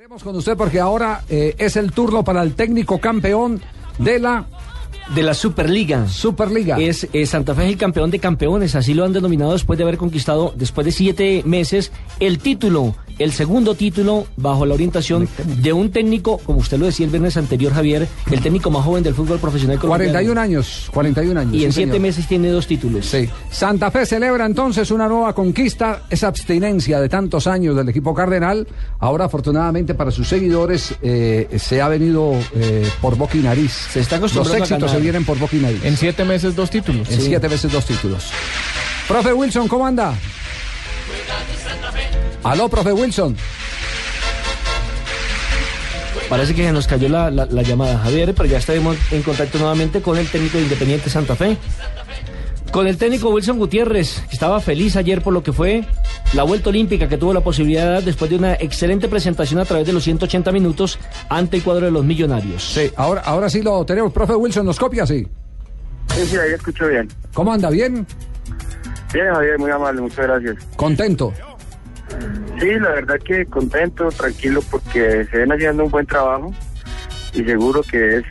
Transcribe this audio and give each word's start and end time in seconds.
Estaremos 0.00 0.22
con 0.22 0.34
usted 0.34 0.56
porque 0.56 0.80
ahora 0.80 1.24
eh, 1.28 1.54
es 1.58 1.76
el 1.76 1.92
turno 1.92 2.24
para 2.24 2.40
el 2.42 2.54
técnico 2.54 2.98
campeón 2.98 3.60
de 3.98 4.18
la 4.18 4.46
de 5.14 5.22
la 5.22 5.34
Superliga. 5.34 6.08
Superliga. 6.08 6.78
Es, 6.78 7.06
es 7.12 7.28
Santa 7.28 7.54
Fe 7.54 7.64
es 7.64 7.72
el 7.72 7.76
campeón 7.76 8.10
de 8.10 8.18
campeones, 8.18 8.74
así 8.74 8.94
lo 8.94 9.04
han 9.04 9.12
denominado 9.12 9.52
después 9.52 9.76
de 9.76 9.82
haber 9.82 9.98
conquistado, 9.98 10.54
después 10.56 10.86
de 10.86 10.92
siete 10.92 11.42
meses, 11.44 11.92
el 12.18 12.38
título, 12.38 12.96
el 13.20 13.32
segundo 13.32 13.74
título 13.74 14.26
bajo 14.36 14.64
la 14.64 14.74
orientación 14.74 15.28
de 15.44 15.72
un 15.74 15.90
técnico, 15.90 16.38
como 16.38 16.58
usted 16.58 16.78
lo 16.78 16.86
decía 16.86 17.04
el 17.04 17.10
viernes 17.10 17.36
anterior, 17.36 17.72
Javier, 17.72 18.08
el 18.30 18.40
técnico 18.40 18.70
más 18.70 18.82
joven 18.82 19.02
del 19.02 19.14
fútbol 19.14 19.38
profesional 19.38 19.78
colombiano. 19.78 20.12
41 20.12 20.40
años, 20.40 20.88
41 20.92 21.40
años. 21.40 21.54
Y 21.54 21.64
en 21.66 21.72
sí, 21.72 21.76
siete 21.76 21.92
señor. 21.92 22.02
meses 22.02 22.26
tiene 22.26 22.48
dos 22.48 22.66
títulos. 22.66 23.04
Sí. 23.04 23.28
Santa 23.50 23.90
Fe 23.90 24.06
celebra 24.06 24.46
entonces 24.46 24.90
una 24.90 25.06
nueva 25.06 25.34
conquista, 25.34 26.04
esa 26.08 26.28
abstinencia 26.28 26.98
de 26.98 27.10
tantos 27.10 27.46
años 27.46 27.76
del 27.76 27.90
equipo 27.90 28.14
cardenal. 28.14 28.66
Ahora, 28.98 29.26
afortunadamente 29.26 29.94
para 29.94 30.10
sus 30.10 30.26
seguidores, 30.26 30.94
eh, 31.02 31.58
se 31.58 31.82
ha 31.82 31.88
venido 31.88 32.32
eh, 32.54 32.88
por 33.02 33.16
boca 33.16 33.36
y 33.36 33.40
nariz. 33.40 33.72
Se 33.92 34.00
está 34.00 34.16
acostumbrando 34.16 34.58
Los 34.60 34.70
éxitos 34.70 34.90
se 34.90 34.98
vienen 34.98 35.26
por 35.26 35.38
boca 35.38 35.56
y 35.56 35.60
nariz. 35.60 35.84
En 35.84 35.98
siete 35.98 36.24
meses, 36.24 36.56
dos 36.56 36.70
títulos. 36.70 37.10
En 37.10 37.20
siete 37.20 37.48
veces 37.48 37.70
dos 37.70 37.84
títulos. 37.84 38.30
Profe 39.06 39.34
Wilson, 39.34 39.68
¿cómo 39.68 39.86
anda? 39.86 40.14
Aló, 42.44 42.68
profe 42.68 42.92
Wilson. 42.92 43.36
Parece 46.28 46.54
que 46.54 46.64
se 46.64 46.72
nos 46.72 46.86
cayó 46.86 47.08
la, 47.08 47.30
la- 47.30 47.46
la 47.46 47.62
llamada, 47.62 47.98
Javier, 47.98 48.34
pero 48.34 48.48
ya 48.48 48.58
estaremos 48.58 48.96
en 49.10 49.22
contacto 49.22 49.58
nuevamente 49.58 50.00
con 50.00 50.16
el 50.16 50.28
técnico 50.28 50.58
de 50.58 50.64
Independiente 50.64 51.10
Santa 51.10 51.34
Fe. 51.34 51.56
Con 52.70 52.86
el 52.86 52.96
técnico 52.96 53.30
Wilson 53.30 53.58
Gutiérrez, 53.58 54.22
que 54.28 54.34
estaba 54.34 54.60
feliz 54.60 54.94
ayer 54.94 55.22
por 55.22 55.32
lo 55.32 55.42
que 55.42 55.52
fue 55.52 55.84
la 56.34 56.44
vuelta 56.44 56.68
olímpica 56.70 57.08
que 57.08 57.18
tuvo 57.18 57.34
la 57.34 57.40
posibilidad 57.40 57.84
de 57.84 57.90
dar 57.94 58.02
después 58.04 58.30
de 58.30 58.36
una 58.36 58.54
excelente 58.54 59.08
presentación 59.08 59.58
a 59.58 59.64
través 59.64 59.84
de 59.88 59.92
los 59.92 60.04
180 60.04 60.52
minutos 60.52 60.96
ante 61.28 61.56
el 61.56 61.64
cuadro 61.64 61.86
de 61.86 61.90
los 61.90 62.04
millonarios. 62.04 62.62
Sí, 62.62 62.92
ahora, 62.96 63.22
ahora 63.22 63.50
sí 63.50 63.60
lo 63.62 63.84
tenemos. 63.84 64.12
Profe 64.12 64.36
Wilson, 64.36 64.64
¿nos 64.64 64.78
copia? 64.78 65.04
Sí. 65.04 65.26
Sí, 66.14 66.26
sí, 66.26 66.36
ahí 66.36 66.52
escucho 66.52 66.86
bien. 66.86 67.08
¿Cómo 67.34 67.52
anda? 67.52 67.70
¿Bien? 67.70 68.06
Bien, 69.12 69.26
Javier, 69.34 69.58
muy 69.58 69.70
amable, 69.72 70.00
muchas 70.02 70.18
gracias. 70.28 70.56
¿Contento? 70.76 71.32
Sí, 72.58 72.78
la 72.78 72.90
verdad 72.90 73.18
que 73.24 73.46
contento, 73.46 74.08
tranquilo, 74.10 74.60
porque 74.70 75.26
se 75.30 75.38
ven 75.38 75.52
haciendo 75.52 75.84
un 75.84 75.90
buen 75.90 76.06
trabajo 76.06 76.52
y 77.32 77.42
seguro 77.44 77.82
que 77.82 78.18
es, 78.18 78.24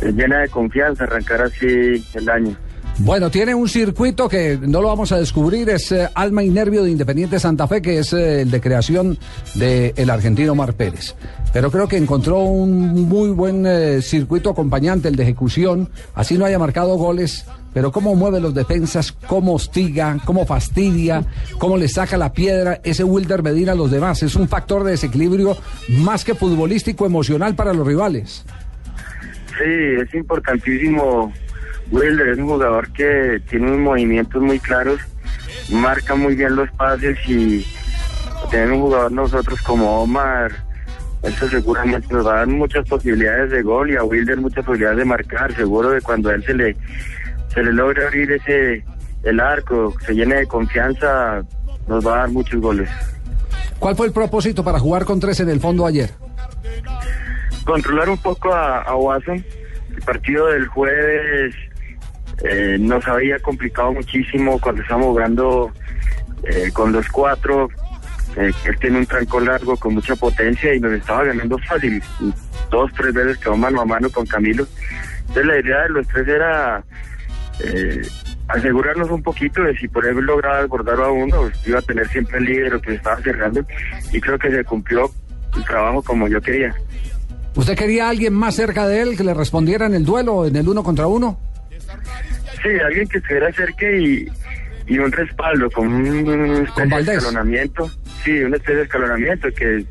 es 0.00 0.14
llena 0.14 0.40
de 0.40 0.48
confianza 0.48 1.04
arrancar 1.04 1.42
así 1.42 2.04
el 2.14 2.28
año. 2.28 2.56
Bueno, 2.98 3.28
tiene 3.28 3.54
un 3.54 3.68
circuito 3.68 4.28
que 4.28 4.56
no 4.56 4.80
lo 4.80 4.88
vamos 4.88 5.10
a 5.10 5.18
descubrir, 5.18 5.68
es 5.68 5.90
eh, 5.90 6.08
Alma 6.14 6.44
y 6.44 6.50
Nervio 6.50 6.84
de 6.84 6.92
Independiente 6.92 7.40
Santa 7.40 7.66
Fe, 7.66 7.82
que 7.82 7.98
es 7.98 8.12
eh, 8.12 8.42
el 8.42 8.52
de 8.52 8.60
creación 8.60 9.18
del 9.56 10.10
argentino 10.10 10.54
Mar 10.54 10.74
Pérez. 10.74 11.16
Pero 11.52 11.72
creo 11.72 11.88
que 11.88 11.96
encontró 11.96 12.38
un 12.38 13.08
muy 13.08 13.30
buen 13.30 13.66
eh, 13.66 14.00
circuito 14.00 14.50
acompañante, 14.50 15.08
el 15.08 15.16
de 15.16 15.24
ejecución, 15.24 15.88
así 16.14 16.38
no 16.38 16.44
haya 16.44 16.58
marcado 16.58 16.96
goles, 16.96 17.46
pero 17.74 17.90
cómo 17.90 18.14
mueve 18.14 18.40
los 18.40 18.54
defensas, 18.54 19.10
cómo 19.10 19.54
hostiga, 19.54 20.18
cómo 20.24 20.46
fastidia, 20.46 21.24
cómo 21.58 21.76
le 21.76 21.88
saca 21.88 22.16
la 22.16 22.32
piedra 22.32 22.80
ese 22.84 23.02
Wilder 23.02 23.42
Medina 23.42 23.72
a 23.72 23.74
los 23.74 23.90
demás. 23.90 24.22
Es 24.22 24.36
un 24.36 24.48
factor 24.48 24.84
de 24.84 24.92
desequilibrio 24.92 25.56
más 25.88 26.24
que 26.24 26.36
futbolístico, 26.36 27.06
emocional 27.06 27.56
para 27.56 27.72
los 27.72 27.84
rivales. 27.84 28.44
Sí, 29.58 30.00
es 30.00 30.14
importantísimo. 30.14 31.32
Wilder 31.90 32.28
es 32.28 32.38
un 32.38 32.46
jugador 32.46 32.92
que 32.92 33.40
tiene 33.48 33.66
unos 33.68 33.80
movimientos 33.80 34.42
muy 34.42 34.58
claros, 34.58 35.00
marca 35.70 36.14
muy 36.14 36.34
bien 36.34 36.56
los 36.56 36.70
pases 36.72 37.18
y 37.28 37.66
tener 38.50 38.72
un 38.72 38.80
jugador 38.80 39.12
nosotros 39.12 39.60
como 39.62 40.02
Omar, 40.02 40.52
eso 41.22 41.48
seguramente 41.48 42.12
nos 42.12 42.26
va 42.26 42.34
a 42.34 42.36
dar 42.38 42.46
muchas 42.46 42.86
posibilidades 42.88 43.50
de 43.50 43.62
gol 43.62 43.90
y 43.90 43.96
a 43.96 44.04
Wilder 44.04 44.38
muchas 44.38 44.64
posibilidades 44.64 44.98
de 44.98 45.04
marcar. 45.04 45.54
Seguro 45.54 45.92
que 45.92 46.00
cuando 46.02 46.28
a 46.28 46.34
él 46.34 46.44
se 46.44 46.54
le, 46.54 46.76
se 47.52 47.62
le 47.62 47.72
logra 47.72 48.06
abrir 48.06 48.32
ese 48.32 48.84
el 49.22 49.40
arco, 49.40 49.94
se 50.04 50.14
llene 50.14 50.36
de 50.36 50.46
confianza, 50.46 51.42
nos 51.88 52.06
va 52.06 52.14
a 52.14 52.18
dar 52.18 52.30
muchos 52.30 52.60
goles. 52.60 52.90
¿Cuál 53.78 53.96
fue 53.96 54.06
el 54.06 54.12
propósito 54.12 54.62
para 54.62 54.78
jugar 54.78 55.06
con 55.06 55.18
tres 55.18 55.40
en 55.40 55.48
el 55.48 55.60
fondo 55.60 55.86
ayer? 55.86 56.10
controlar 57.64 58.08
un 58.08 58.18
poco 58.18 58.52
a, 58.52 58.82
a 58.82 58.94
Watson. 58.96 59.44
El 59.96 60.02
partido 60.02 60.46
del 60.48 60.66
jueves 60.66 61.54
eh, 62.42 62.76
nos 62.78 63.06
había 63.06 63.38
complicado 63.38 63.92
muchísimo 63.92 64.58
cuando 64.60 64.82
estábamos 64.82 65.08
jugando 65.08 65.72
eh, 66.44 66.70
con 66.72 66.92
los 66.92 67.08
cuatro. 67.08 67.68
Eh, 68.36 68.52
él 68.64 68.78
tiene 68.80 68.98
un 68.98 69.06
tranco 69.06 69.40
largo 69.40 69.76
con 69.76 69.94
mucha 69.94 70.16
potencia 70.16 70.74
y 70.74 70.80
nos 70.80 70.92
estaba 70.92 71.24
ganando 71.24 71.58
fácil. 71.58 72.02
Dos, 72.70 72.90
tres 72.96 73.14
veces 73.14 73.38
quedó 73.38 73.56
mano 73.56 73.80
a 73.80 73.84
mano 73.84 74.10
con 74.10 74.26
Camilo. 74.26 74.66
Entonces 75.20 75.46
la 75.46 75.60
idea 75.60 75.82
de 75.82 75.88
los 75.90 76.08
tres 76.08 76.28
era 76.28 76.84
eh, 77.60 78.02
asegurarnos 78.48 79.10
un 79.10 79.22
poquito 79.22 79.62
de 79.62 79.76
si 79.76 79.88
por 79.88 80.04
él 80.04 80.16
lograba 80.16 80.62
desbordar 80.62 81.00
a 81.00 81.10
uno, 81.10 81.50
iba 81.64 81.78
a 81.78 81.82
tener 81.82 82.08
siempre 82.08 82.38
el 82.38 82.44
líder 82.44 82.80
que 82.80 82.94
estaba 82.94 83.20
cerrando. 83.22 83.64
Y 84.12 84.20
creo 84.20 84.38
que 84.38 84.50
se 84.50 84.64
cumplió 84.64 85.10
el 85.56 85.64
trabajo 85.64 86.02
como 86.02 86.28
yo 86.28 86.40
quería. 86.40 86.74
¿Usted 87.54 87.76
quería 87.76 88.06
a 88.06 88.10
alguien 88.10 88.34
más 88.34 88.56
cerca 88.56 88.88
de 88.88 89.00
él 89.00 89.16
que 89.16 89.22
le 89.22 89.32
respondiera 89.32 89.86
en 89.86 89.94
el 89.94 90.04
duelo, 90.04 90.44
en 90.44 90.56
el 90.56 90.68
uno 90.68 90.82
contra 90.82 91.06
uno? 91.06 91.38
Sí, 92.62 92.68
alguien 92.84 93.06
que 93.08 93.18
estuviera 93.18 93.52
cerca 93.52 93.90
y, 93.90 94.26
y 94.86 94.98
un 94.98 95.12
respaldo, 95.12 95.70
con 95.70 95.88
un 95.88 96.68
Valdés. 96.88 97.16
escalonamiento. 97.16 97.90
Sí, 98.24 98.42
una 98.42 98.56
especie 98.56 98.76
de 98.76 98.82
escalonamiento 98.84 99.48
que 99.54 99.84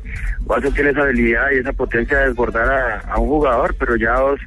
Watson 0.44 0.74
tiene 0.74 0.90
esa 0.90 1.02
habilidad 1.02 1.50
y 1.52 1.58
esa 1.58 1.72
potencia 1.72 2.18
de 2.18 2.28
desbordar 2.28 2.68
a, 2.68 2.98
a 3.12 3.18
un 3.18 3.28
jugador, 3.28 3.76
pero 3.78 3.94
ya 3.96 4.14
dos 4.14 4.40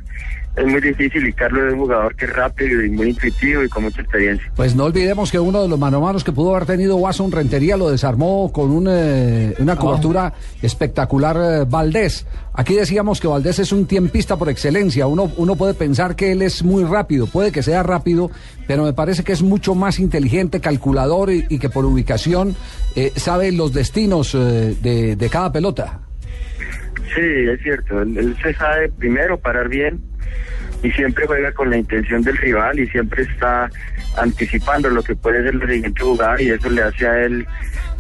es 0.58 0.66
muy 0.66 0.82
difícil 0.82 1.28
y 1.28 1.34
Carlos 1.34 1.68
es 1.68 1.74
un 1.74 1.80
jugador 1.80 2.16
que 2.16 2.26
es 2.26 2.34
rápido 2.34 2.84
y 2.84 2.90
muy 2.90 3.10
intuitivo 3.10 3.64
y 3.64 3.70
con 3.70 3.84
mucha 3.84 4.02
experiencia. 4.02 4.52
Pues 4.56 4.76
no 4.76 4.86
olvidemos 4.86 5.32
que 5.32 5.40
uno 5.40 5.62
de 5.62 5.70
los 5.70 5.78
mano 5.78 5.98
a 5.98 6.00
manos 6.00 6.24
que 6.24 6.32
pudo 6.32 6.56
haber 6.56 6.66
tenido 6.68 6.96
Watson 6.96 7.32
Rentería 7.32 7.78
lo 7.78 7.92
desarmó 7.92 8.52
con 8.52 8.72
un, 8.72 8.88
eh, 8.90 9.54
una 9.60 9.76
cobertura 9.76 10.34
espectacular 10.62 11.38
eh, 11.38 11.66
Valdés. 11.70 12.26
Aquí 12.54 12.74
decíamos 12.74 13.22
que 13.22 13.28
Valdés 13.28 13.60
es 13.60 13.72
un 13.72 13.86
tiempista 13.86 14.36
por 14.36 14.50
excelencia. 14.50 15.06
Uno, 15.06 15.32
uno 15.38 15.56
puede 15.56 15.76
pensar 15.76 16.16
que 16.16 16.32
él 16.32 16.42
es 16.42 16.64
muy 16.64 16.84
rápido, 16.84 17.28
puede 17.28 17.52
que 17.52 17.62
sea 17.62 17.84
rápido, 17.84 18.32
pero 18.66 18.84
me 18.84 18.94
parece 18.94 19.24
que 19.24 19.34
es 19.34 19.44
mucho 19.44 19.76
más 19.76 20.00
inteligente, 20.00 20.60
calculador 20.60 21.32
y, 21.32 21.46
y 21.50 21.60
que 21.60 21.70
por 21.70 21.86
ubicación 21.86 22.56
eh, 22.96 23.12
sabe 23.16 23.52
los 23.52 23.74
destinos 23.74 24.34
eh, 24.34 24.76
de, 24.82 25.16
de 25.16 25.30
cada 25.30 25.52
pelota. 25.52 26.00
Sí, 27.14 27.22
es 27.22 27.62
cierto. 27.62 28.02
Él, 28.02 28.18
él 28.18 28.36
se 28.42 28.56
sabe 28.56 28.90
primero 28.90 29.38
parar 29.40 29.70
bien 29.70 30.02
y 30.84 30.92
siempre 30.92 31.26
juega 31.26 31.52
con 31.54 31.70
la 31.70 31.78
intención 31.78 32.22
del 32.22 32.38
rival 32.38 32.80
y 32.80 32.88
siempre 32.88 33.24
está 33.24 33.70
anticipando 34.18 34.90
lo 34.90 35.04
que 35.04 35.16
puede 35.16 35.44
ser 35.44 35.56
la 35.56 35.68
siguiente 35.68 36.02
jugada 36.02 36.42
y 36.42 36.50
eso 36.50 36.70
le 36.70 36.84
hace 36.84 37.08
a 37.08 37.26
él 37.26 37.46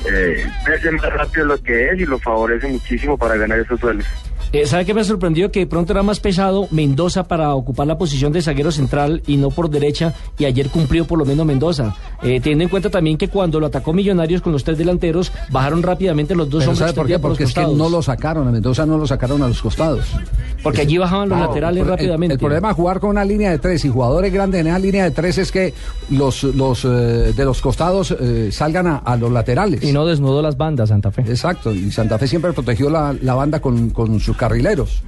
eh, 0.05 0.45
verse 0.65 0.91
más 0.91 1.13
rápido 1.13 1.45
lo 1.45 1.61
que 1.61 1.89
es 1.89 1.99
y 1.99 2.05
lo 2.05 2.19
favorece 2.19 2.67
muchísimo 2.67 3.17
para 3.17 3.35
ganar 3.35 3.59
esos 3.59 3.79
duelos. 3.79 4.05
Eh, 4.53 4.65
¿Sabe 4.65 4.85
qué 4.85 4.93
me 4.93 5.03
sorprendió? 5.03 5.51
Que 5.51 5.61
de 5.61 5.67
pronto 5.67 5.91
era 5.91 6.03
más 6.03 6.21
pesado 6.21 6.67
Mendoza 6.71 7.27
para 7.27 7.53
ocupar 7.53 7.85
la 7.85 7.97
posición 7.97 8.31
de 8.31 8.41
zaguero 8.41 8.71
central 8.71 9.21
y 9.27 9.35
no 9.35 9.49
por 9.49 9.69
derecha, 9.69 10.13
y 10.38 10.45
ayer 10.45 10.69
cumplió 10.69 11.05
por 11.05 11.19
lo 11.19 11.25
menos 11.25 11.45
Mendoza. 11.45 11.95
Eh, 12.23 12.39
teniendo 12.39 12.63
en 12.63 12.69
cuenta 12.69 12.89
también 12.89 13.17
que 13.17 13.27
cuando 13.27 13.59
lo 13.59 13.65
atacó 13.65 13.91
Millonarios 13.91 14.41
con 14.41 14.53
los 14.53 14.63
tres 14.63 14.77
delanteros, 14.77 15.33
bajaron 15.49 15.83
rápidamente 15.83 16.33
los 16.33 16.49
dos 16.49 16.61
Pero 16.61 16.71
hombres 16.71 16.79
¿sabe 16.79 16.94
por 16.94 17.07
qué? 17.07 17.19
por 17.19 17.31
Porque 17.31 17.44
los 17.44 17.49
es 17.49 17.55
que 17.55 17.75
no 17.75 17.89
lo 17.89 18.01
sacaron, 18.01 18.47
a 18.47 18.51
Mendoza 18.51 18.85
no 18.85 18.97
lo 18.97 19.05
sacaron 19.05 19.41
a 19.44 19.49
los 19.49 19.61
costados. 19.61 20.15
Porque 20.63 20.81
allí 20.81 20.97
bajaban 20.97 21.29
los 21.29 21.38
No, 21.38 21.47
laterales 21.47 21.84
el- 21.84 21.88
rápidamente. 21.90 22.34
El, 22.34 22.40
problema 22.40 22.69
de 22.69 22.73
jugar 22.73 23.00
con 23.00 23.12
una 23.12 23.23
línea 23.23 23.51
de 23.51 23.59
tres 23.59 23.85
y 23.85 23.90
jugadores 23.90 24.34
grandes 24.34 24.62
en 24.62 24.68
esa 24.68 24.79
línea 24.79 25.03
de 25.03 25.12
tres 25.12 25.38
es 25.38 25.51
que 25.51 25.73
los, 26.09 26.44
los 26.44 26.84
eh, 26.84 26.88
de 27.35 27.45
los 27.45 27.62
costados 27.62 28.16
eh, 28.19 28.50
salgan 28.51 28.88
a, 28.88 28.97
a 28.97 29.16
los 29.16 29.31
laterales. 29.31 29.84
Y 29.84 29.91
no 29.94 30.06
desnudó 30.06 30.41
las 30.41 30.57
bandas, 30.57 30.90
Santa 30.90 31.12
Fe. 31.12 31.22
Exacto, 31.22 31.72
y 31.73 31.91
Santa 31.91 32.18
Fe 32.18 32.28
siempre 32.28 32.53
protegió 32.53 32.90
la, 32.90 33.16
la 33.22 33.34
banda 33.35 33.59
con, 33.59 33.92
con 33.92 34.19
sus 34.19 34.36
carrileros. 34.36 35.04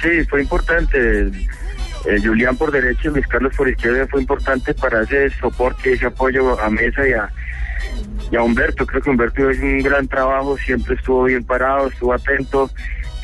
Sí, 0.00 0.24
fue 0.28 0.42
importante. 0.42 1.26
Eh, 2.04 2.18
Julián 2.24 2.56
por 2.56 2.72
derecha 2.72 3.02
y 3.04 3.08
Luis 3.10 3.26
Carlos 3.28 3.52
por 3.56 3.68
izquierda 3.68 4.08
fue 4.10 4.20
importante 4.22 4.74
para 4.74 5.02
ese 5.02 5.30
soporte, 5.38 5.92
ese 5.92 6.06
apoyo 6.06 6.58
a 6.60 6.68
Mesa 6.68 7.06
y 7.06 7.12
a, 7.12 7.30
y 8.32 8.36
a 8.36 8.42
Humberto. 8.42 8.86
Creo 8.86 9.02
que 9.02 9.10
Humberto 9.10 9.50
hizo 9.50 9.62
un 9.62 9.82
gran 9.82 10.08
trabajo, 10.08 10.56
siempre 10.56 10.96
estuvo 10.96 11.24
bien 11.24 11.44
parado, 11.44 11.88
estuvo 11.88 12.12
atento, 12.12 12.70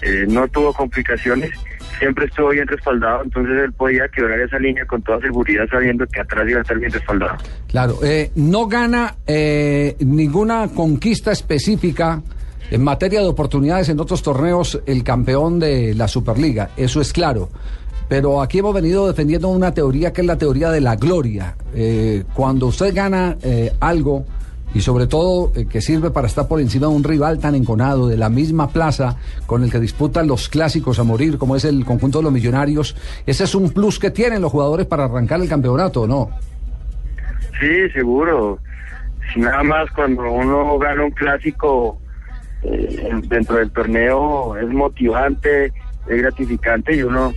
eh, 0.02 0.26
no 0.28 0.46
tuvo 0.49 0.72
complicaciones, 0.72 1.50
siempre 1.99 2.26
estuvo 2.26 2.50
bien 2.50 2.69
respaldado, 2.69 3.25
entonces 3.25 3.55
él 3.64 3.72
podía 3.72 4.06
quebrar 4.08 4.38
esa 4.38 4.58
línea 4.58 4.84
con 4.84 5.02
toda 5.02 5.19
seguridad 5.20 5.64
sabiendo 5.70 6.06
que 6.06 6.20
atrás 6.20 6.46
iba 6.49 6.58
a 6.58 6.62
estar 6.62 6.78
bien 6.78 6.93
respaldado. 6.93 7.37
Claro, 7.66 7.99
eh, 8.05 8.31
no 8.37 8.66
gana 8.66 9.16
eh, 9.26 9.96
ninguna 10.00 10.69
conquista 10.69 11.32
específica 11.32 12.22
en 12.70 12.84
materia 12.84 13.20
de 13.20 13.26
oportunidades 13.26 13.88
en 13.88 13.99
otros 13.99 14.22
torneos 14.22 14.78
el 14.84 15.02
campeón 15.02 15.58
de 15.58 15.94
la 15.94 16.06
Superliga, 16.06 16.70
eso 16.76 17.00
es 17.00 17.12
claro. 17.12 17.49
Pero 18.08 18.40
aquí 18.40 18.58
hemos 18.58 18.75
venido 18.75 19.06
defendiendo 19.06 19.49
una 19.49 19.72
teoría 19.75 20.12
que 20.12 20.22
es 20.22 20.26
la 20.26 20.38
teoría 20.38 20.70
de 20.70 20.81
la 20.81 20.96
gloria. 20.96 21.56
Eh, 21.75 22.25
cuando 22.32 22.69
usted 22.69 22.94
gana 22.94 23.37
eh, 23.43 23.72
algo, 23.81 24.25
y 24.74 24.80
sobre 24.80 25.06
todo 25.06 25.52
eh, 25.54 25.66
que 25.66 25.80
sirve 25.80 26.10
para 26.10 26.26
estar 26.26 26.46
por 26.46 26.60
encima 26.60 26.86
de 26.86 26.92
un 26.92 27.04
rival 27.04 27.38
tan 27.38 27.54
enconado 27.54 28.08
de 28.08 28.16
la 28.16 28.28
misma 28.28 28.68
plaza 28.68 29.16
con 29.46 29.64
el 29.64 29.70
que 29.70 29.80
disputan 29.80 30.26
los 30.26 30.48
clásicos 30.48 30.98
a 30.98 31.04
morir 31.04 31.38
como 31.38 31.56
es 31.56 31.64
el 31.64 31.84
conjunto 31.84 32.18
de 32.18 32.24
los 32.24 32.32
millonarios. 32.32 32.96
Ese 33.26 33.44
es 33.44 33.54
un 33.54 33.70
plus 33.70 33.98
que 33.98 34.10
tienen 34.10 34.42
los 34.42 34.52
jugadores 34.52 34.86
para 34.86 35.04
arrancar 35.04 35.40
el 35.40 35.48
campeonato, 35.48 36.06
¿no? 36.06 36.30
Sí, 37.60 37.88
seguro. 37.92 38.58
Nada 39.36 39.62
más 39.62 39.90
cuando 39.90 40.30
uno 40.30 40.78
gana 40.78 41.04
un 41.04 41.10
clásico 41.10 41.98
eh, 42.62 43.10
dentro 43.24 43.56
del 43.56 43.70
torneo 43.70 44.56
es 44.56 44.68
motivante, 44.68 45.66
es 46.06 46.22
gratificante 46.22 46.94
y 46.94 47.02
uno 47.02 47.32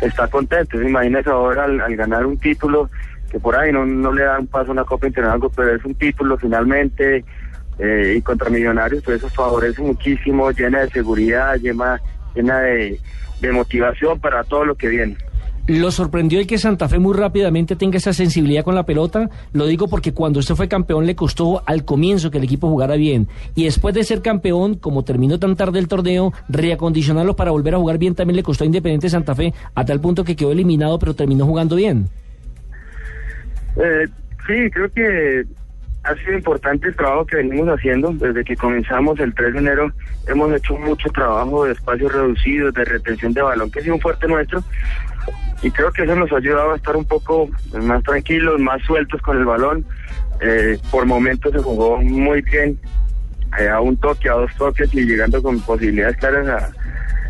está 0.00 0.26
contento. 0.28 0.80
Imagínese 0.80 1.30
ahora 1.30 1.64
al, 1.64 1.96
ganar 1.96 2.26
un 2.26 2.38
título 2.38 2.90
que 3.30 3.38
por 3.38 3.56
ahí 3.56 3.72
no, 3.72 3.84
no 3.84 4.12
le 4.12 4.22
da 4.24 4.38
un 4.38 4.46
paso 4.46 4.70
a 4.70 4.72
una 4.72 4.84
Copa 4.84 5.06
Internacional, 5.06 5.50
pero 5.54 5.74
es 5.74 5.84
un 5.84 5.94
título 5.94 6.36
finalmente 6.38 7.24
eh, 7.78 8.14
y 8.16 8.22
contra 8.22 8.50
Millonarios, 8.50 9.02
pues 9.04 9.18
eso 9.18 9.28
favorece 9.28 9.82
muchísimo, 9.82 10.50
llena 10.50 10.80
de 10.80 10.90
seguridad, 10.90 11.56
llena, 11.56 12.00
llena 12.34 12.58
de 12.60 12.98
motivación 13.52 14.18
para 14.20 14.44
todo 14.44 14.64
lo 14.64 14.74
que 14.74 14.88
viene. 14.88 15.16
¿Lo 15.68 15.90
sorprendió 15.90 16.40
el 16.40 16.46
que 16.46 16.56
Santa 16.56 16.88
Fe 16.88 16.98
muy 16.98 17.14
rápidamente 17.14 17.76
tenga 17.76 17.98
esa 17.98 18.14
sensibilidad 18.14 18.64
con 18.64 18.74
la 18.74 18.84
pelota? 18.84 19.28
Lo 19.52 19.66
digo 19.66 19.86
porque 19.86 20.14
cuando 20.14 20.40
usted 20.40 20.54
fue 20.54 20.66
campeón 20.66 21.04
le 21.04 21.14
costó 21.14 21.62
al 21.66 21.84
comienzo 21.84 22.30
que 22.30 22.38
el 22.38 22.44
equipo 22.44 22.70
jugara 22.70 22.96
bien. 22.96 23.28
Y 23.54 23.64
después 23.64 23.94
de 23.94 24.02
ser 24.02 24.22
campeón, 24.22 24.76
como 24.76 25.04
terminó 25.04 25.38
tan 25.38 25.56
tarde 25.56 25.78
el 25.78 25.86
torneo, 25.86 26.32
reacondicionarlo 26.48 27.36
para 27.36 27.50
volver 27.50 27.74
a 27.74 27.78
jugar 27.78 27.98
bien 27.98 28.14
también 28.14 28.36
le 28.36 28.42
costó 28.42 28.64
a 28.64 28.66
Independiente 28.66 29.10
Santa 29.10 29.34
Fe, 29.34 29.52
a 29.74 29.84
tal 29.84 30.00
punto 30.00 30.24
que 30.24 30.36
quedó 30.36 30.52
eliminado, 30.52 30.98
pero 30.98 31.12
terminó 31.12 31.44
jugando 31.44 31.76
bien. 31.76 32.08
Eh, 33.76 34.06
sí, 34.46 34.70
creo 34.70 34.90
que 34.92 35.44
ha 36.04 36.14
sido 36.14 36.34
importante 36.34 36.88
el 36.88 36.96
trabajo 36.96 37.26
que 37.26 37.36
venimos 37.36 37.68
haciendo 37.68 38.10
desde 38.12 38.44
que 38.44 38.56
comenzamos 38.56 39.18
el 39.20 39.34
3 39.34 39.52
de 39.52 39.58
enero. 39.58 39.92
Hemos 40.26 40.52
hecho 40.54 40.76
mucho 40.76 41.10
trabajo 41.10 41.64
de 41.64 41.72
espacios 41.72 42.12
reducidos, 42.12 42.74
de 42.74 42.84
retención 42.84 43.32
de 43.32 43.42
balón, 43.42 43.70
que 43.70 43.80
ha 43.80 43.82
sido 43.82 43.94
un 43.94 44.00
fuerte 44.00 44.26
nuestro 44.26 44.62
y 45.62 45.70
creo 45.70 45.90
que 45.92 46.04
eso 46.04 46.14
nos 46.14 46.30
ha 46.32 46.36
ayudado 46.36 46.72
a 46.72 46.76
estar 46.76 46.96
un 46.96 47.04
poco 47.04 47.48
más 47.82 48.02
tranquilos, 48.04 48.60
más 48.60 48.80
sueltos 48.82 49.20
con 49.22 49.38
el 49.38 49.44
balón. 49.44 49.84
Eh, 50.40 50.78
por 50.90 51.04
momentos 51.04 51.52
se 51.52 51.58
jugó 51.58 52.00
muy 52.00 52.42
bien, 52.42 52.78
eh, 53.58 53.68
a 53.68 53.80
un 53.80 53.96
toque, 53.96 54.28
a 54.28 54.34
dos 54.34 54.54
toques 54.56 54.94
y 54.94 55.04
llegando 55.04 55.42
con 55.42 55.60
posibilidades 55.60 56.16
claras 56.18 56.72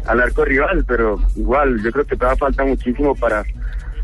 al 0.06 0.20
arco 0.20 0.44
rival, 0.44 0.84
pero 0.86 1.18
igual 1.36 1.82
yo 1.82 1.90
creo 1.90 2.04
que 2.04 2.16
todavía 2.16 2.38
falta 2.38 2.64
muchísimo 2.64 3.14
para 3.14 3.44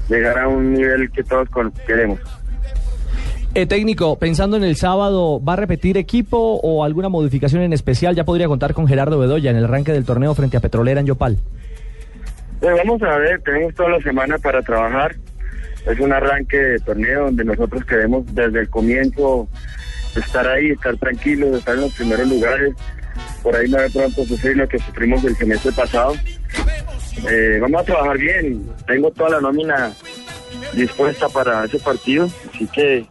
llegar 0.09 0.39
a 0.39 0.49
un 0.49 0.75
nivel 0.75 1.11
que 1.11 1.23
todos 1.23 1.49
queremos. 1.87 2.21
Eh, 3.55 3.67
técnico, 3.67 4.19
pensando 4.19 4.57
en 4.57 4.65
el 4.65 4.75
sábado, 4.75 5.41
¿va 5.43 5.53
a 5.53 5.57
repetir 5.57 5.97
equipo 5.97 6.61
o 6.63 6.83
alguna 6.83 7.09
modificación 7.09 7.63
en 7.63 7.73
especial? 7.73 8.17
Ya 8.17 8.25
podría 8.25 8.49
contar 8.49 8.75
con 8.75 8.89
Gerardo 8.89 9.19
Bedoya 9.19 9.51
en 9.51 9.57
el 9.57 9.65
arranque 9.65 9.93
del 9.93 10.05
torneo 10.05 10.35
frente 10.35 10.57
a 10.57 10.61
Petrolera 10.61 11.01
en 11.01 11.07
Yopal 11.07 11.39
vamos 12.73 13.03
a 13.03 13.19
ver, 13.19 13.41
tenemos 13.43 13.75
toda 13.75 13.91
la 13.91 14.01
semana 14.01 14.39
para 14.39 14.63
trabajar. 14.63 15.15
Es 15.87 16.01
un 16.01 16.13
arranque 16.13 16.57
de 16.57 16.79
torneo 16.81 17.27
donde 17.27 17.45
nosotros 17.45 17.85
queremos 17.85 18.25
desde 18.35 18.61
el 18.61 18.71
comienzo 18.71 19.49
estar 20.17 20.47
ahí, 20.47 20.71
estar 20.71 20.97
tranquilos, 20.97 21.59
estar 21.59 21.75
en 21.75 21.83
los 21.83 21.95
primeros 21.95 22.29
lugares. 22.29 22.75
Por 23.43 23.55
ahí 23.55 23.69
no 23.69 23.79
de 23.79 23.91
pronto 23.91 24.25
sufrir 24.25 24.57
lo 24.57 24.67
que 24.67 24.79
sufrimos 24.79 25.23
el 25.25 25.37
semestre 25.37 25.73
pasado. 25.73 26.15
Eh, 27.29 27.59
vamos 27.61 27.83
a 27.83 27.85
trabajar 27.85 28.19
bien. 28.19 28.69
Tengo 28.87 29.11
toda 29.11 29.31
la 29.31 29.41
nómina 29.41 29.93
dispuesta 30.73 31.29
para 31.29 31.65
ese 31.65 31.79
partido, 31.79 32.29
así 32.53 32.67
que 32.69 33.07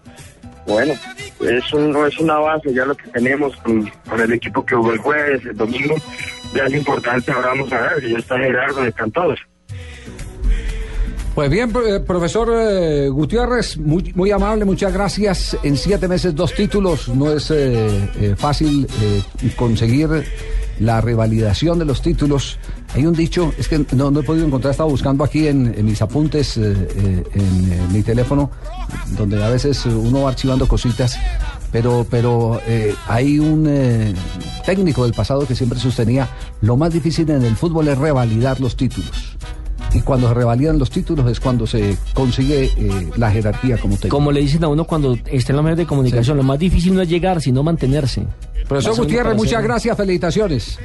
bueno, 0.66 0.94
es, 1.42 1.74
un, 1.74 1.96
es 2.06 2.18
una 2.20 2.40
base 2.40 2.74
ya 2.74 2.86
lo 2.86 2.96
que 2.96 3.10
tenemos 3.10 3.56
con, 3.58 3.90
el 4.18 4.34
equipo 4.34 4.66
que 4.66 4.76
jugó 4.76 4.94
el 4.94 5.00
jueves, 5.00 5.46
el 5.46 5.58
domingo, 5.58 5.96
ya 6.56 6.66
es 6.66 6.74
importante, 6.74 7.32
ahora 7.32 7.50
vamos 7.50 7.72
a 7.74 7.82
ver, 7.82 8.10
ya 8.10 8.18
está 8.18 8.38
Gerardo 8.38 8.82
de 8.82 8.94
Cantodos. 8.94 9.40
Pues 11.36 11.50
bien, 11.50 11.74
eh, 11.88 12.00
profesor 12.00 12.54
eh, 12.56 13.10
Gutiérrez, 13.10 13.78
muy, 13.78 14.14
muy 14.14 14.30
amable, 14.30 14.66
muchas 14.66 14.94
gracias. 14.94 15.58
En 15.64 15.76
siete 15.78 16.08
meses 16.08 16.36
dos 16.36 16.54
títulos, 16.54 17.10
no 17.10 17.32
es 17.32 17.50
eh, 17.50 18.36
fácil 18.38 18.88
conseguir 19.56 20.10
la 20.80 21.02
revalidación 21.02 21.80
de 21.80 21.86
los 21.86 22.04
títulos. 22.04 22.60
Hay 22.94 23.08
un 23.08 23.14
dicho, 23.14 23.52
es 23.58 23.68
que 23.68 23.84
no, 23.96 24.20
he 24.20 24.24
podido 24.24 24.46
encontrar, 24.46 24.72
estaba 24.72 24.90
buscando 24.90 25.24
aquí 25.24 25.48
en, 25.48 25.84
mis 25.84 26.02
apuntes, 26.02 26.58
eh, 26.58 26.62
eh, 26.96 27.24
en 27.34 27.72
eh, 27.72 27.88
mi 27.92 28.04
teléfono, 28.04 28.52
donde 29.18 29.44
a 29.44 29.50
veces 29.50 29.84
uno 29.88 30.24
va 30.24 30.30
archivando 30.30 30.68
cositas, 30.68 31.18
pero, 31.72 32.06
pero 32.08 32.62
hay 33.08 33.40
un 33.40 34.16
técnico 34.64 35.04
del 35.04 35.14
pasado 35.14 35.48
que 35.48 35.56
siempre 35.56 35.80
sostenía, 35.80 36.30
lo 36.62 36.78
más 36.78 36.94
difícil 36.94 37.28
en 37.32 37.44
el 37.44 37.56
fútbol 37.56 37.88
es 37.88 37.98
revalidar 37.98 38.60
los 38.60 38.76
títulos 38.76 39.38
y 39.92 40.02
cuando 40.02 40.28
se 40.28 40.34
revalidan 40.36 40.78
los 40.78 40.90
títulos 40.92 41.30
es 41.30 41.40
cuando 41.40 41.66
se 41.66 41.98
consigue 42.14 42.72
la 43.16 43.32
jerarquía 43.32 43.78
como 43.78 43.96
técnico. 43.96 44.16
Como 44.16 44.32
le 44.32 44.42
dicen 44.42 44.64
a 44.64 44.68
uno 44.68 44.86
cuando 44.86 45.18
está 45.26 45.52
en 45.52 45.56
los 45.56 45.64
medios 45.64 45.80
de 45.80 45.86
comunicación, 45.88 46.38
lo 46.38 46.44
más 46.44 46.60
difícil 46.60 46.94
no 46.94 47.02
es 47.02 47.10
llegar, 47.10 47.42
sino 47.42 47.64
mantenerse. 47.64 48.26
Profesor 48.68 48.96
Gutiérrez, 48.96 49.36
muchas 49.36 49.64
gracias, 49.64 49.98
felicitaciones. 49.98 50.80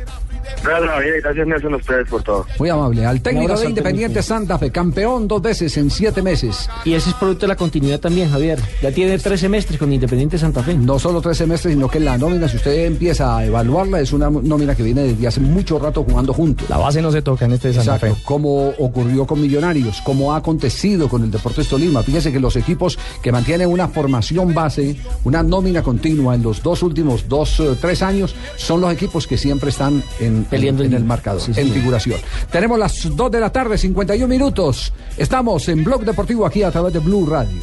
Gracias, 0.62 1.46
Nelson, 1.46 1.74
a 1.74 1.76
ustedes 1.76 2.08
por 2.08 2.22
todo. 2.22 2.46
Muy 2.58 2.68
amable. 2.68 3.06
Al 3.06 3.20
técnico 3.20 3.58
de 3.58 3.68
Independiente 3.68 4.22
Santa 4.22 4.58
Fe, 4.58 4.70
campeón 4.70 5.28
dos 5.28 5.42
veces 5.42 5.76
en 5.76 5.90
siete 5.90 6.22
meses. 6.22 6.68
Y 6.84 6.94
ese 6.94 7.10
es 7.10 7.16
producto 7.16 7.42
de 7.42 7.48
la 7.48 7.56
continuidad 7.56 8.00
también, 8.00 8.30
Javier. 8.30 8.58
Ya 8.82 8.90
tiene 8.90 9.18
tres 9.18 9.40
semestres 9.40 9.78
con 9.78 9.92
Independiente 9.92 10.38
Santa 10.38 10.62
Fe. 10.62 10.74
No 10.74 10.98
solo 10.98 11.20
tres 11.20 11.38
semestres, 11.38 11.74
sino 11.74 11.88
que 11.88 12.00
la 12.00 12.18
nómina, 12.18 12.48
si 12.48 12.56
usted 12.56 12.86
empieza 12.86 13.36
a 13.36 13.44
evaluarla, 13.44 14.00
es 14.00 14.12
una 14.12 14.30
nómina 14.30 14.74
que 14.74 14.82
viene 14.82 15.02
desde 15.02 15.26
hace 15.26 15.40
mucho 15.40 15.78
rato 15.78 16.04
jugando 16.04 16.32
juntos. 16.32 16.68
La 16.68 16.78
base 16.78 17.00
no 17.00 17.10
se 17.10 17.22
toca 17.22 17.44
en 17.44 17.52
este 17.52 17.72
Santa 17.72 17.96
Exacto, 17.96 18.16
Fe. 18.16 18.22
Como 18.24 18.68
ocurrió 18.78 19.26
con 19.26 19.40
Millonarios, 19.40 20.00
como 20.02 20.34
ha 20.34 20.38
acontecido 20.38 21.08
con 21.08 21.22
el 21.22 21.30
Deportes 21.30 21.68
Tolima. 21.68 22.02
Fíjese 22.02 22.32
que 22.32 22.40
los 22.40 22.56
equipos 22.56 22.98
que 23.22 23.32
mantienen 23.32 23.68
una 23.68 23.88
formación 23.88 24.54
base, 24.54 24.96
una 25.24 25.42
nómina 25.42 25.82
continua 25.82 26.34
en 26.34 26.42
los 26.42 26.62
dos 26.62 26.82
últimos 26.82 27.28
dos, 27.28 27.60
eh, 27.60 27.76
tres 27.80 28.02
años, 28.02 28.34
son 28.56 28.80
los 28.80 28.92
equipos 28.92 29.26
que 29.26 29.36
siempre 29.36 29.70
están 29.70 30.02
en, 30.20 30.37
Peleando 30.44 30.84
en, 30.84 30.94
el 30.94 31.04
marcador, 31.04 31.42
en 31.54 31.70
figuración. 31.70 32.20
Tenemos 32.50 32.78
las 32.78 33.16
2 33.16 33.30
de 33.30 33.40
la 33.40 33.50
tarde, 33.50 33.78
51 33.78 34.28
minutos. 34.28 34.92
Estamos 35.16 35.68
en 35.68 35.84
Blog 35.84 36.04
Deportivo 36.04 36.46
aquí 36.46 36.62
a 36.62 36.70
través 36.70 36.92
de 36.92 37.00
Blue 37.00 37.26
Radio. 37.26 37.60